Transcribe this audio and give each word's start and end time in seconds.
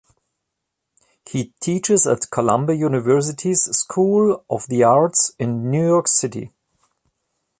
He 1.29 1.53
teaches 1.59 2.07
at 2.07 2.31
Columbia 2.31 2.75
University's 2.75 3.65
School 3.77 4.43
of 4.49 4.65
the 4.65 4.83
Arts 4.83 5.31
in 5.37 5.69
New 5.69 5.85
York 5.85 6.07
City. 6.07 6.55